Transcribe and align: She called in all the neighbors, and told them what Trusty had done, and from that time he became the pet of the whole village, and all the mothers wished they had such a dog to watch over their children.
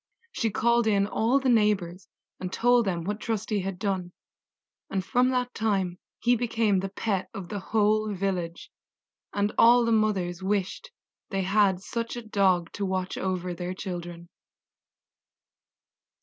She 0.31 0.49
called 0.49 0.87
in 0.87 1.05
all 1.05 1.37
the 1.39 1.47
neighbors, 1.47 2.07
and 2.39 2.51
told 2.51 2.85
them 2.85 3.03
what 3.03 3.19
Trusty 3.19 3.59
had 3.59 3.77
done, 3.77 4.11
and 4.89 5.05
from 5.05 5.29
that 5.29 5.53
time 5.53 5.99
he 6.19 6.35
became 6.35 6.79
the 6.79 6.89
pet 6.89 7.29
of 7.35 7.49
the 7.49 7.59
whole 7.59 8.11
village, 8.11 8.71
and 9.31 9.53
all 9.59 9.85
the 9.85 9.91
mothers 9.91 10.41
wished 10.41 10.89
they 11.29 11.43
had 11.43 11.83
such 11.83 12.15
a 12.15 12.23
dog 12.27 12.71
to 12.71 12.83
watch 12.83 13.15
over 13.15 13.53
their 13.53 13.75
children. 13.75 14.29